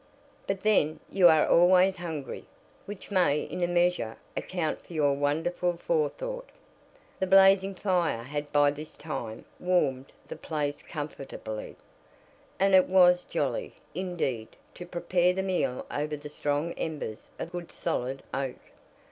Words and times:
But 0.47 0.61
then, 0.61 0.99
you 1.11 1.27
are 1.27 1.47
always 1.47 1.97
hungry, 1.97 2.45
which 2.87 3.11
may, 3.11 3.41
in 3.41 3.61
a 3.61 3.67
measure, 3.67 4.17
account 4.35 4.83
for 4.83 4.93
your 4.93 5.13
wonderful 5.13 5.77
forethought." 5.77 6.49
The 7.19 7.27
blazing 7.27 7.75
fire 7.75 8.23
had 8.23 8.51
by 8.51 8.71
this 8.71 8.97
time 8.97 9.45
warmed 9.59 10.11
the 10.27 10.37
place 10.37 10.81
comfortably, 10.81 11.75
and 12.59 12.73
it 12.73 12.87
was 12.87 13.21
jolly, 13.25 13.75
indeed, 13.93 14.57
to 14.73 14.87
prepare 14.87 15.33
the 15.35 15.43
meal 15.43 15.85
over 15.91 16.17
the 16.17 16.29
strong 16.29 16.73
embers 16.73 17.29
of 17.37 17.51
good 17.51 17.71
solid 17.71 18.23
oak. 18.33 18.55